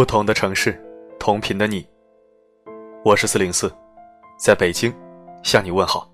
[0.00, 0.82] 不同的城市，
[1.18, 1.86] 同频的你。
[3.04, 3.70] 我是四零四，
[4.38, 4.90] 在北京
[5.42, 6.10] 向你问好。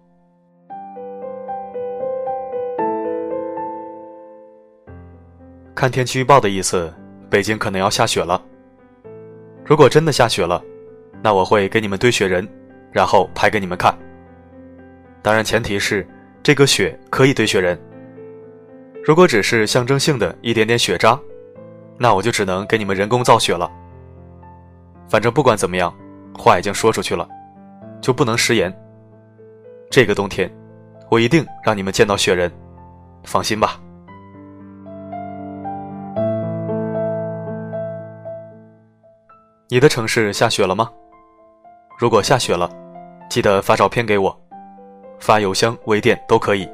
[5.73, 6.93] 看天气预报的意思，
[7.31, 8.43] 北京可能要下雪了。
[9.65, 10.61] 如果真的下雪了，
[11.23, 12.45] 那我会给你们堆雪人，
[12.91, 13.97] 然后拍给你们看。
[15.23, 16.05] 当然，前提是
[16.43, 17.81] 这个雪可以堆雪人。
[19.05, 21.17] 如果只是象征性的一点点雪渣，
[21.99, 23.71] 那我就只能给你们人工造雪了。
[25.09, 25.95] 反正不管怎么样，
[26.37, 27.29] 话已经说出去了，
[28.01, 28.73] 就不能食言。
[29.91, 30.51] 这个冬天，
[31.11, 32.51] 我一定让你们见到雪人，
[33.25, 33.81] 放心吧。
[39.69, 40.91] 你的城市下雪了吗？
[41.99, 42.71] 如果下雪了，
[43.29, 44.39] 记得发照片给我，
[45.19, 46.69] 发邮箱、微店都可以。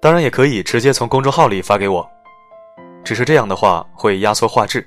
[0.00, 2.08] 当然也可以直接从公众号里发给我，
[3.06, 4.84] 只是这样的话会压缩画质，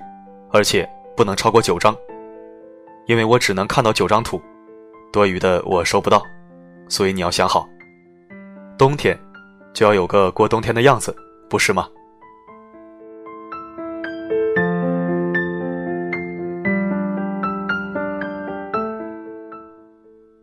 [0.52, 0.86] 而且
[1.16, 1.96] 不能超过九张，
[3.06, 4.38] 因为我只能看到九张图，
[5.10, 6.22] 多余的我收不到，
[6.86, 7.66] 所以你要想好，
[8.76, 9.18] 冬天
[9.72, 11.16] 就要有个过冬天的样子，
[11.48, 11.88] 不是吗？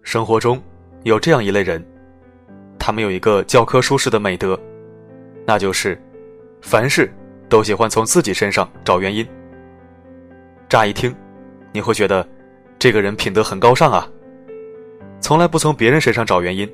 [0.02, 0.60] 生活中
[1.04, 1.86] 有这样一类人。
[2.80, 4.60] 他们有一个教科书式的美德，
[5.46, 6.02] 那就是
[6.60, 7.14] 凡事
[7.50, 9.28] 都喜欢从自己身上找原因。
[10.70, 11.16] 乍一听，
[11.72, 12.28] 你会觉得
[12.78, 14.08] 这个人品德很高尚啊，
[15.22, 16.70] 从来不从别人身上找原因，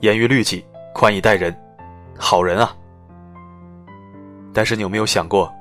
[0.00, 1.54] 严于律己，宽以待人，
[2.16, 2.74] 好人啊。
[4.54, 5.52] 但是你有没有想过，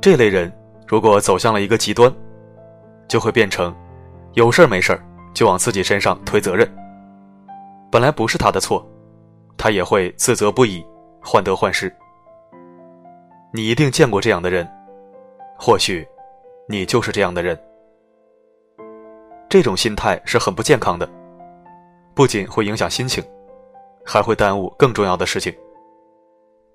[0.00, 0.52] 这类人
[0.86, 2.12] 如果走向了一个极端，
[3.08, 3.74] 就会变成
[4.34, 6.70] 有事儿没事儿就往自己身上推责任。
[7.90, 8.86] 本来不是他的错，
[9.56, 10.84] 他也会自责不已，
[11.22, 11.90] 患得患失。
[13.56, 14.68] 你一定见过这样的人，
[15.56, 16.06] 或许
[16.68, 17.58] 你就是这样的人。
[19.48, 21.08] 这种心态是很不健康的，
[22.14, 23.24] 不仅会影响心情，
[24.04, 25.50] 还会耽误更重要的事情。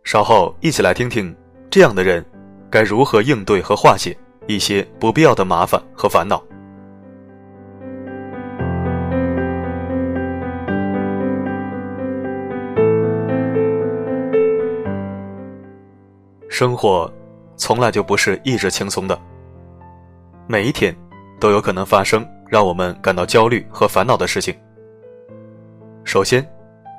[0.04, 1.38] 稍后一起来听听
[1.70, 2.26] 这样的人
[2.68, 4.18] 该如何应对和化解
[4.48, 6.44] 一些不必要的麻烦和烦恼。
[16.52, 17.10] 生活
[17.56, 19.18] 从来就不是一直轻松的，
[20.48, 20.94] 每一天
[21.40, 24.54] 都有可能发生让我们感到焦虑和烦恼的事情。
[26.04, 26.46] 首先，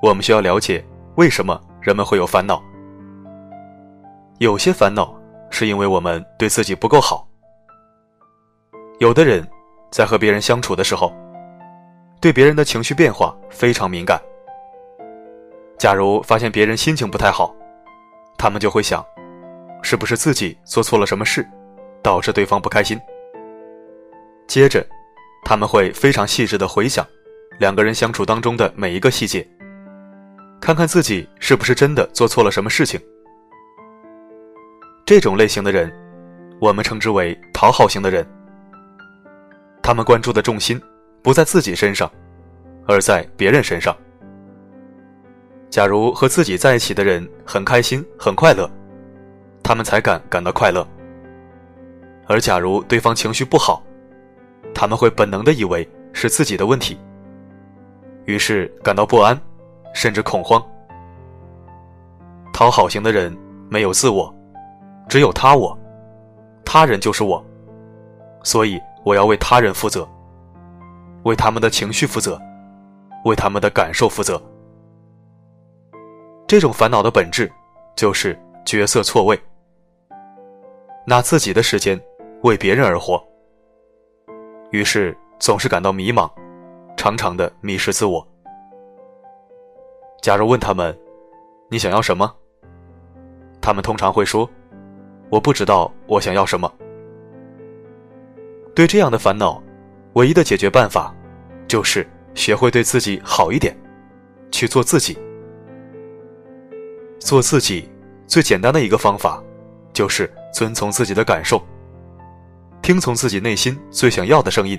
[0.00, 0.82] 我们需要了解
[1.16, 2.62] 为什么人们会有烦恼。
[4.38, 5.14] 有些烦恼
[5.50, 7.28] 是因为我们对自己不够好。
[9.00, 9.46] 有的人
[9.90, 11.12] 在和别人相处的时候，
[12.22, 14.19] 对别人的情绪变化非常敏感。
[15.76, 17.54] 假如发现别人心情不太好，
[18.38, 19.04] 他们就会想。
[19.82, 21.47] 是不是自己做错了什么事，
[22.03, 22.98] 导致对方不开心？
[24.47, 24.87] 接着，
[25.44, 27.06] 他们会非常细致的回想
[27.59, 29.47] 两个人相处当中的每一个细节，
[30.60, 33.00] 看看自己是不是真的做错了什么事情。
[35.04, 35.93] 这种类型的人，
[36.60, 38.26] 我们称之为讨好型的人。
[39.82, 40.81] 他们关注的重心
[41.22, 42.10] 不在自己身上，
[42.87, 43.97] 而在别人身上。
[45.70, 48.70] 假如和自己在一起的人很开心、很快乐。
[49.62, 50.86] 他们才敢感到快乐，
[52.26, 53.82] 而假如对方情绪不好，
[54.74, 56.98] 他们会本能的以为是自己的问题，
[58.24, 59.40] 于是感到不安，
[59.94, 60.62] 甚至恐慌。
[62.52, 63.34] 讨好型的人
[63.70, 64.34] 没有自我，
[65.08, 65.76] 只有他我，
[66.64, 67.42] 他人就是我，
[68.42, 70.06] 所以我要为他人负责，
[71.22, 72.40] 为他们的情绪负责，
[73.24, 74.40] 为他们的感受负责。
[76.46, 77.50] 这种烦恼的本质
[77.96, 79.40] 就是角色错位。
[81.04, 82.00] 拿自己的时间
[82.42, 83.20] 为别人而活，
[84.70, 86.30] 于是总是感到迷茫，
[86.96, 88.24] 常常的迷失自我。
[90.20, 90.96] 假如问他们，
[91.68, 92.32] 你想要什么？
[93.60, 94.49] 他们通常会说，
[95.28, 96.72] 我不知道我想要什么。
[98.75, 99.60] 对这样的烦恼，
[100.12, 101.12] 唯一的解决办法，
[101.66, 103.76] 就是学会对自己好一点，
[104.52, 105.19] 去做自己。
[107.19, 107.90] 做自己
[108.28, 109.43] 最简单的一个方法。
[109.93, 111.60] 就是遵从自己的感受，
[112.82, 114.78] 听从自己内心最想要的声音。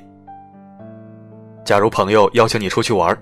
[1.66, 3.18] 假如朋友邀请你出去玩，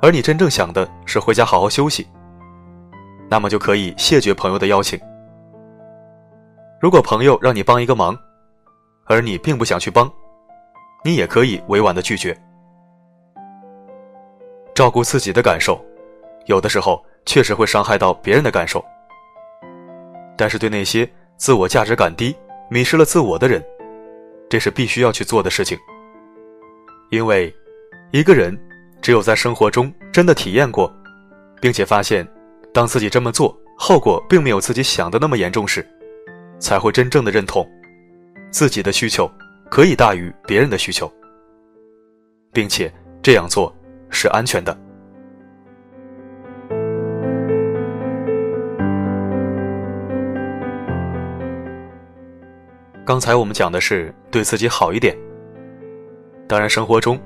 [0.00, 2.08] 而你真正想的是回家好好休息，
[3.28, 4.98] 那么就可以谢绝朋友的邀请。
[6.80, 8.18] 如果朋友让你帮一个忙，
[9.04, 10.10] 而你并不想去帮，
[11.04, 12.36] 你也可以委婉的拒绝。
[14.74, 15.84] 照顾自己的感受，
[16.46, 18.82] 有的时候确实会伤害到别人的感受。
[20.38, 21.06] 但是对那些
[21.40, 22.36] 自我价值感低、
[22.68, 23.64] 迷失了自我的人，
[24.46, 25.76] 这是必须要去做的事情。
[27.10, 27.50] 因为，
[28.10, 28.54] 一个人
[29.00, 30.94] 只有在生活中真的体验过，
[31.58, 32.28] 并且发现，
[32.74, 35.82] 当自己这么做后果并没有自己想的那么严重时，
[36.58, 37.66] 才会真正的认同，
[38.50, 39.28] 自己的需求
[39.70, 41.10] 可以大于别人的需求，
[42.52, 43.74] 并且这样做
[44.10, 44.78] 是安全的。
[53.10, 55.18] 刚才我们讲的是对自己好一点。
[56.46, 57.20] 当然，生活中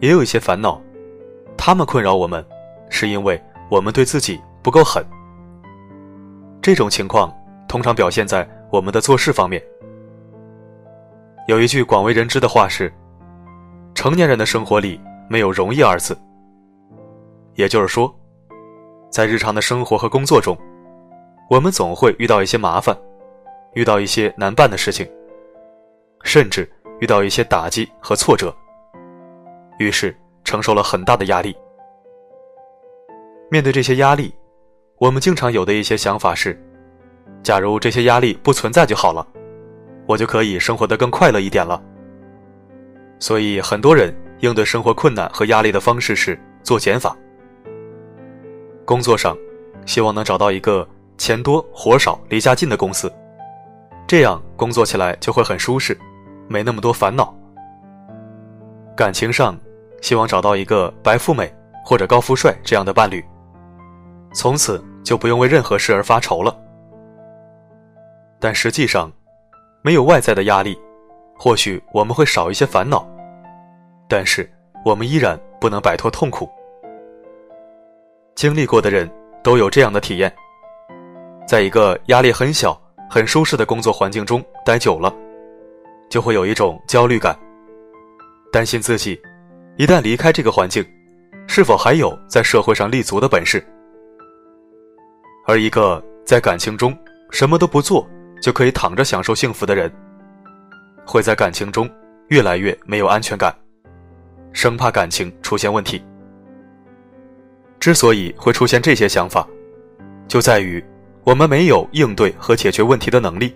[0.00, 0.80] 也有一些烦恼，
[1.58, 2.42] 他们困扰我们，
[2.88, 3.38] 是因为
[3.70, 5.04] 我们对自己不够狠。
[6.62, 7.30] 这种情况
[7.68, 9.62] 通常表现在我们的做事方面。
[11.48, 12.90] 有一句广为人知的话是
[13.94, 14.98] ：“成年人的生活里
[15.28, 16.18] 没有容易二字。”
[17.56, 18.10] 也就是说，
[19.10, 20.56] 在日常的生活和工作中，
[21.50, 22.96] 我们总会遇到一些麻烦，
[23.74, 25.06] 遇到一些难办的事情。
[26.26, 26.68] 甚至
[27.00, 28.52] 遇到一些打击和挫折，
[29.78, 31.56] 于是承受了很大的压力。
[33.48, 34.34] 面对这些压力，
[34.98, 36.60] 我们经常有的一些想法是：
[37.44, 39.24] 假如这些压力不存在就好了，
[40.08, 41.80] 我就可以生活得更快乐一点了。
[43.20, 47.16] 所以，很多人应对生活困难和压力的方式是做减法。
[48.84, 49.38] 工作上，
[49.86, 50.86] 希望能找到一个
[51.18, 53.10] 钱多活少、离家近的公司，
[54.08, 55.96] 这样工作起来就会很舒适。
[56.48, 57.34] 没那么多烦恼。
[58.96, 59.58] 感情上，
[60.00, 61.52] 希望找到一个白富美
[61.84, 63.24] 或者高富帅这样的伴侣，
[64.32, 66.56] 从此就不用为任何事而发愁了。
[68.38, 69.10] 但实际上，
[69.82, 70.78] 没有外在的压力，
[71.36, 73.06] 或许我们会少一些烦恼，
[74.08, 74.50] 但是
[74.84, 76.48] 我们依然不能摆脱痛苦。
[78.34, 79.10] 经历过的人
[79.42, 80.34] 都有这样的体验：
[81.46, 82.78] 在一个压力很小、
[83.08, 85.14] 很舒适的工作环境中待久了。
[86.08, 87.38] 就会有一种焦虑感，
[88.52, 89.20] 担心自己
[89.76, 90.84] 一旦离开这个环境，
[91.46, 93.64] 是否还有在社会上立足的本事。
[95.46, 96.96] 而一个在感情中
[97.30, 98.08] 什么都不做
[98.42, 99.92] 就可以躺着享受幸福的人，
[101.04, 101.88] 会在感情中
[102.28, 103.54] 越来越没有安全感，
[104.52, 106.02] 生怕感情出现问题。
[107.78, 109.46] 之所以会出现这些想法，
[110.26, 110.84] 就在于
[111.22, 113.54] 我们没有应对和解决问题的能力。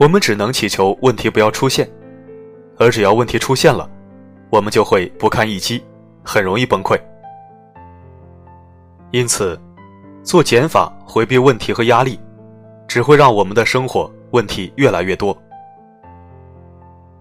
[0.00, 1.86] 我们只能祈求问题不要出现，
[2.78, 3.86] 而只要问题出现了，
[4.48, 5.84] 我们就会不堪一击，
[6.24, 6.98] 很容易崩溃。
[9.10, 9.60] 因此，
[10.22, 12.18] 做减法回避问题和压力，
[12.88, 15.36] 只会让我们的生活问题越来越多。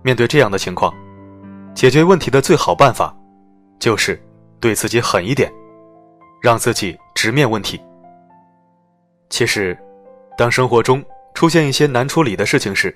[0.02, 0.94] 面对这样的情况，
[1.76, 3.14] 解决问题的最好办法，
[3.78, 4.18] 就是
[4.62, 5.52] 对自己狠一点，
[6.42, 7.78] 让自己直面问题。
[9.30, 9.78] 其实，
[10.38, 11.04] 当生活中，
[11.34, 12.96] 出现一些难处理的事情时，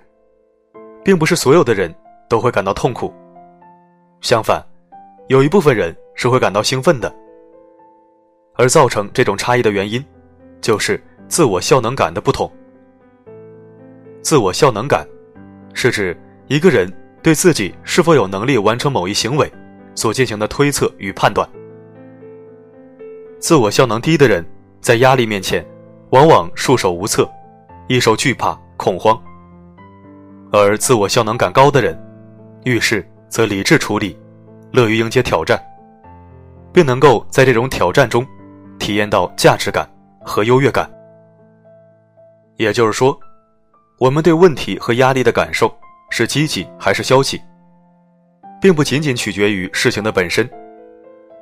[1.04, 1.94] 并不是所有的人
[2.28, 3.14] 都会感到痛苦。
[4.22, 4.64] 相反，
[5.28, 7.14] 有一部分人是会感到兴奋的。
[8.56, 10.04] 而造成这种差异的原因，
[10.62, 12.52] 就是自我效能感的不同。
[14.22, 15.08] 自我效能感，
[15.74, 16.16] 是指
[16.48, 16.92] 一个人
[17.22, 19.52] 对自己是否有能力完成某一行为
[19.96, 21.48] 所进行的推测与判断。
[23.40, 24.46] 自我效能低的人，
[24.80, 25.66] 在压力面前，
[26.12, 27.30] 往往束手无策。
[27.94, 29.16] 易受惧怕、恐慌，
[30.52, 31.96] 而自我效能感高的人，
[32.64, 34.18] 遇事则理智处理，
[34.72, 35.64] 乐于迎接挑战，
[36.74, 38.26] 并能够在这种挑战中
[38.80, 39.88] 体验到价值感
[40.26, 40.92] 和优越感。
[42.58, 43.16] 也就是说，
[44.00, 45.72] 我们对问题和压力的感受
[46.10, 47.40] 是积极还是消极，
[48.60, 50.50] 并不仅仅取决于事情的本身，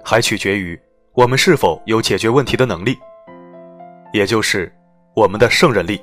[0.04, 0.78] 还取决于
[1.14, 3.00] 我们是否有解决问题的能力，
[4.12, 4.70] 也就是
[5.16, 5.98] 我们的胜任力。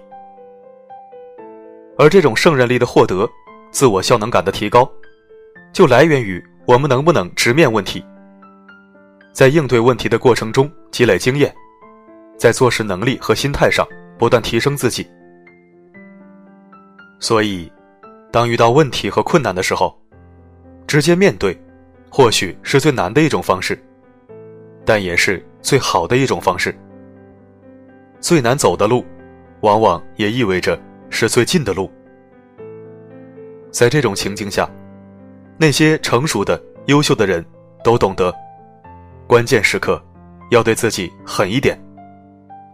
[1.99, 3.29] 而这种胜任力的获得，
[3.73, 4.89] 自我效能感的提高，
[5.73, 8.03] 就来源于我们能不能直面问题，
[9.33, 11.53] 在应对问题的过程中积累经验，
[12.39, 13.85] 在做事能力和心态上
[14.17, 15.05] 不断提升自己。
[17.19, 17.71] 所以，
[18.31, 20.01] 当遇到问题和困难的时候，
[20.87, 21.61] 直接面对，
[22.09, 23.77] 或许是最难的一种方式，
[24.85, 26.73] 但也是最好的一种方式。
[28.21, 29.05] 最难走的路，
[29.63, 30.81] 往往也意味着。
[31.11, 31.91] 是最近的路。
[33.71, 34.69] 在这种情境下，
[35.59, 37.45] 那些成熟的、优秀的人
[37.85, 38.35] 都懂得，
[39.27, 40.03] 关键时刻
[40.51, 41.79] 要对自己狠一点，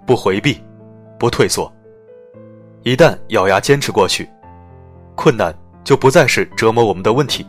[0.07, 0.63] 不回避，
[1.19, 1.71] 不退缩。
[2.83, 4.29] 一旦咬牙坚持过去，
[5.15, 7.47] 困难就不再是折磨我们的问题，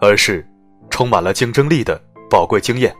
[0.00, 0.46] 而是
[0.90, 2.00] 充满了竞争力的
[2.30, 2.94] 宝贵经验。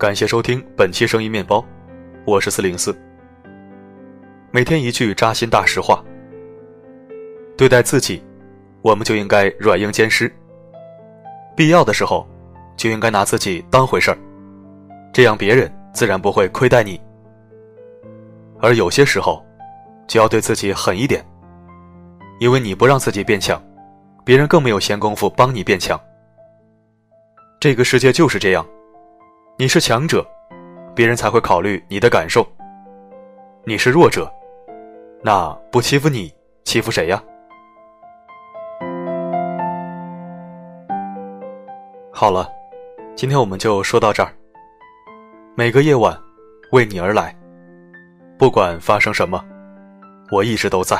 [0.00, 1.62] 感谢收听本期声音面包，
[2.24, 2.98] 我是四零四。
[4.50, 6.02] 每天一句扎心大实话。
[7.54, 8.24] 对待自己，
[8.80, 10.34] 我们就应该软硬兼施。
[11.54, 12.26] 必要的时候，
[12.78, 14.16] 就应该拿自己当回事儿，
[15.12, 16.98] 这样别人自然不会亏待你。
[18.58, 19.44] 而有些时候，
[20.08, 21.22] 就要对自己狠一点，
[22.40, 23.62] 因为你不让自己变强，
[24.24, 26.00] 别人更没有闲工夫帮你变强。
[27.60, 28.66] 这个世界就是这样。
[29.60, 30.26] 你是强者，
[30.96, 32.42] 别人才会考虑你的感受；
[33.62, 34.26] 你是弱者，
[35.22, 36.32] 那不欺负你，
[36.64, 37.22] 欺负谁呀？
[42.10, 42.48] 好了，
[43.14, 44.32] 今天我们就说到这儿。
[45.54, 46.18] 每个夜晚，
[46.72, 47.36] 为你而来，
[48.38, 49.44] 不管发生什么，
[50.32, 50.96] 我一直都在。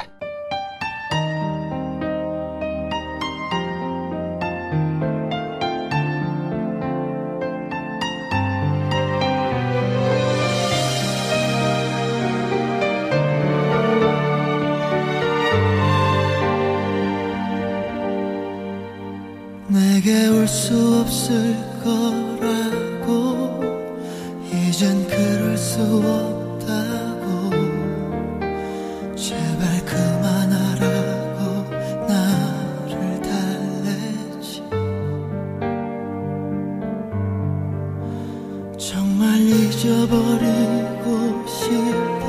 [39.81, 42.29] 잊어버리고 싶어.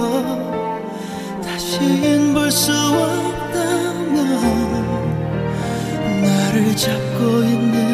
[1.43, 4.15] 다신 볼수 없다면
[6.23, 7.90] 나를 잡고 있는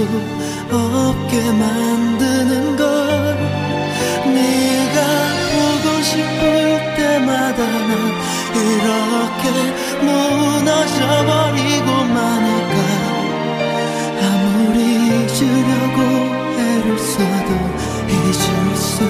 [0.00, 2.86] 없게 만드는 걸
[4.26, 4.98] 네가
[5.54, 7.90] 보고 싶을 때마다 난
[8.54, 9.44] 이렇게
[10.04, 12.74] 무너져버리고 마니까
[14.22, 15.98] 아무리 잊으려고
[16.58, 17.50] 애를 써도
[18.08, 19.02] 잊을 수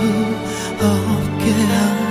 [0.80, 2.07] 없게 하